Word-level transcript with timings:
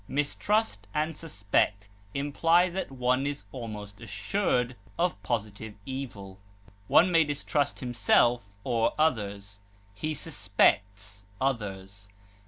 Mistrust 0.07 0.87
and 0.95 1.15
suspect 1.15 1.87
imply 2.15 2.71
that 2.71 2.91
one 2.91 3.27
is 3.27 3.45
almost 3.51 4.01
assured 4.01 4.75
of 4.97 5.21
positive 5.21 5.75
evil; 5.85 6.39
one 6.87 7.11
may 7.11 7.23
distrust 7.23 7.81
himself 7.81 8.55
or 8.63 8.95
others; 8.97 9.61
he 9.93 10.15
suspects 10.15 11.25
others. 11.39 12.09